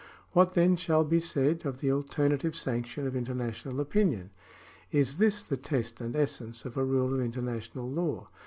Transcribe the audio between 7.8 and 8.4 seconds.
law